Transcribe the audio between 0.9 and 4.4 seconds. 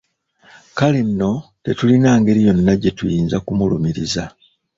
nno tetulina ngeri yonna gye tuyinza kumulumiriza.